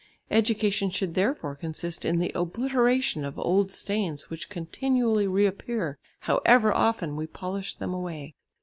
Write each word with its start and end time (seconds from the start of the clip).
Education 0.31 0.89
should 0.89 1.13
therefore 1.13 1.53
consist 1.53 2.05
in 2.05 2.17
the 2.17 2.31
obliteration 2.33 3.23
of 3.23 3.37
old 3.37 3.69
stains 3.69 4.31
which 4.31 4.49
continually 4.49 5.27
reappear 5.27 5.99
however 6.21 6.73
often 6.73 7.15
we 7.15 7.27
polish 7.27 7.75
them 7.75 7.93
away. 7.93 8.33